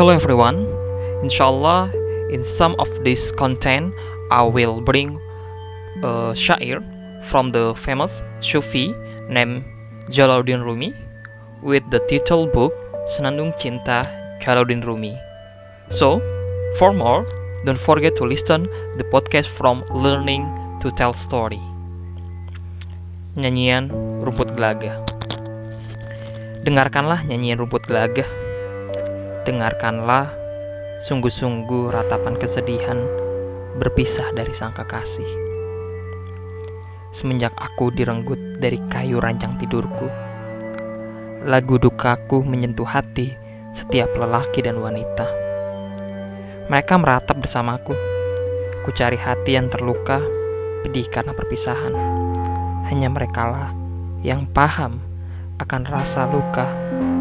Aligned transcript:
Hello 0.00 0.16
everyone. 0.16 0.64
Inshallah, 1.20 1.92
in 2.32 2.40
some 2.40 2.72
of 2.80 2.88
this 3.04 3.28
content, 3.36 3.92
I 4.32 4.40
will 4.40 4.80
bring 4.80 5.20
a 6.00 6.32
syair 6.32 6.80
from 7.28 7.52
the 7.52 7.76
famous 7.76 8.22
Sufi 8.40 8.96
named 9.28 9.60
Jalaluddin 10.08 10.64
Rumi 10.64 10.96
with 11.60 11.84
the 11.92 12.00
title 12.08 12.48
book 12.48 12.72
Senandung 13.12 13.52
Cinta 13.60 14.08
Jalaluddin 14.40 14.80
Rumi. 14.80 15.20
So, 15.90 16.16
for 16.80 16.96
more, 16.96 17.28
don't 17.68 17.76
forget 17.76 18.16
to 18.16 18.24
listen 18.24 18.64
the 18.96 19.04
podcast 19.12 19.52
from 19.52 19.84
Learning 19.92 20.48
to 20.80 20.88
Tell 20.96 21.12
Story. 21.12 21.60
Nyanyian 23.36 23.92
Rumput 24.24 24.56
Gelagah 24.56 24.96
Dengarkanlah 26.64 27.24
nyanyian 27.24 27.56
rumput 27.56 27.88
gelagah 27.88 28.39
Dengarkanlah 29.40 30.28
sungguh-sungguh 31.00 31.88
ratapan 31.88 32.36
kesedihan 32.36 33.00
berpisah 33.80 34.36
dari 34.36 34.52
sang 34.52 34.76
kekasih. 34.76 35.24
Semenjak 37.08 37.56
aku 37.56 37.88
direnggut 37.88 38.60
dari 38.60 38.76
kayu 38.92 39.16
rancang 39.16 39.56
tidurku, 39.56 40.12
lagu 41.48 41.80
dukaku 41.80 42.44
menyentuh 42.44 42.84
hati 42.84 43.32
setiap 43.72 44.12
lelaki 44.12 44.60
dan 44.60 44.76
wanita. 44.76 45.24
Mereka 46.68 47.00
meratap 47.00 47.40
bersamaku. 47.40 47.96
Ku 48.84 48.92
cari 48.92 49.16
hati 49.16 49.56
yang 49.56 49.72
terluka, 49.72 50.20
pedih 50.84 51.08
karena 51.08 51.32
perpisahan. 51.32 51.96
Hanya 52.92 53.08
merekalah 53.08 53.72
yang 54.20 54.44
paham 54.52 55.00
akan 55.56 55.88
rasa 55.88 56.28
luka 56.28 56.68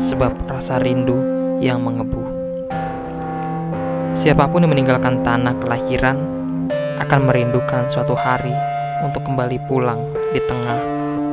sebab 0.00 0.32
rasa 0.48 0.80
rindu 0.80 1.35
yang 1.60 1.80
mengebu. 1.80 2.22
Siapa 4.16 4.48
pun 4.48 4.64
yang 4.64 4.72
meninggalkan 4.72 5.20
tanah 5.20 5.54
kelahiran 5.60 6.18
akan 6.98 7.20
merindukan 7.28 7.86
suatu 7.92 8.16
hari 8.16 8.52
untuk 9.04 9.22
kembali 9.28 9.60
pulang 9.68 10.00
di 10.32 10.40
tengah 10.44 10.80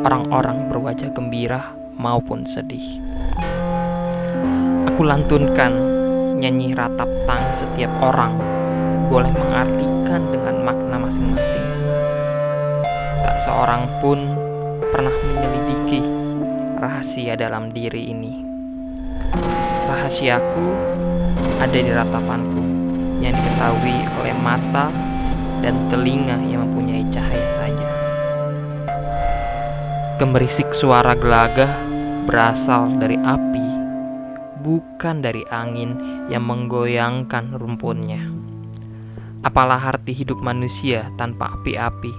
orang-orang 0.04 0.68
berwajah 0.68 1.10
gembira 1.16 1.74
maupun 1.96 2.44
sedih. 2.44 3.00
Aku 4.94 5.02
lantunkan 5.02 5.72
nyanyi 6.38 6.76
ratap 6.76 7.08
tang 7.26 7.44
setiap 7.56 7.90
orang 8.04 8.36
boleh 9.08 9.32
mengartikan 9.32 10.22
dengan 10.30 10.56
makna 10.62 10.98
masing-masing. 11.08 11.68
Tak 13.24 13.38
seorang 13.42 13.88
pun 14.04 14.20
pernah 14.92 15.14
menyelidiki 15.34 16.04
rahasia 16.78 17.40
dalam 17.40 17.72
diri 17.72 18.12
ini. 18.12 18.53
Rahasiaku 20.04 20.68
ada 21.64 21.80
di 21.80 21.88
ratapanku 21.88 22.59
yang 23.23 23.40
diketahui 23.40 24.04
oleh 24.20 24.36
mata 24.44 24.92
dan 25.64 25.80
telinga 25.88 26.44
yang 26.44 26.68
mempunyai 26.68 27.08
cahaya 27.08 27.48
saja. 27.56 27.88
Gemerisik 30.20 30.76
suara 30.76 31.16
gelagah 31.16 31.72
berasal 32.28 33.00
dari 33.00 33.16
api, 33.16 33.68
bukan 34.60 35.23
dari 35.23 35.48
angin 35.48 35.95
yang 36.28 36.52
menggoyangkan 36.52 37.56
rumpunnya. 37.56 38.28
Apalah 39.48 39.80
arti 39.80 40.12
hidup 40.12 40.44
manusia 40.44 41.16
tanpa 41.16 41.56
api-api? 41.56 42.12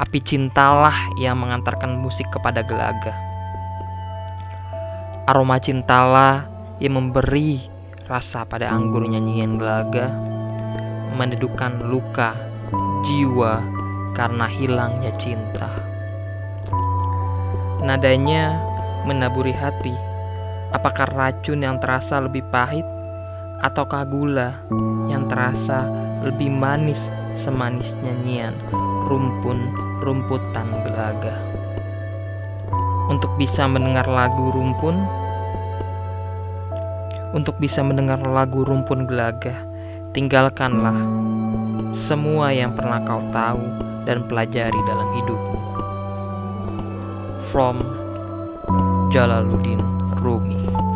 Api 0.00 0.18
cintalah 0.24 1.12
yang 1.20 1.36
mengantarkan 1.36 2.00
musik 2.00 2.32
kepada 2.32 2.64
gelagah. 2.64 3.29
Aroma 5.30 5.62
cintalah 5.62 6.50
yang 6.82 6.98
memberi 6.98 7.62
rasa 8.10 8.42
pada 8.42 8.66
anggur 8.66 9.06
nyanyian 9.06 9.62
gelagah, 9.62 10.10
mendudukan 11.14 11.86
luka 11.86 12.34
jiwa 13.06 13.62
karena 14.18 14.50
hilangnya 14.50 15.14
cinta. 15.22 15.70
Nadanya 17.78 18.58
menaburi 19.06 19.54
hati. 19.54 19.94
Apakah 20.74 21.06
racun 21.14 21.62
yang 21.62 21.78
terasa 21.78 22.18
lebih 22.18 22.42
pahit 22.50 22.82
ataukah 23.62 24.02
gula 24.10 24.58
yang 25.06 25.30
terasa 25.30 25.86
lebih 26.26 26.50
manis 26.50 27.06
semanis 27.38 27.94
nyanyian 28.02 28.58
rumpun 29.06 29.62
rumputan 30.02 30.74
gelaga. 30.82 31.49
Untuk 33.10 33.34
bisa 33.34 33.66
mendengar 33.66 34.06
lagu 34.06 34.54
rumpun, 34.54 35.02
untuk 37.34 37.58
bisa 37.58 37.82
mendengar 37.82 38.22
lagu 38.22 38.62
rumpun 38.62 39.10
gelaga, 39.10 39.66
tinggalkanlah 40.14 40.94
semua 41.90 42.54
yang 42.54 42.70
pernah 42.70 43.02
kau 43.02 43.18
tahu 43.34 43.62
dan 44.06 44.22
pelajari 44.30 44.80
dalam 44.86 45.08
hidupmu. 45.18 45.58
From 47.50 47.82
Jalaluddin 49.10 49.82
Rumi 50.22 50.89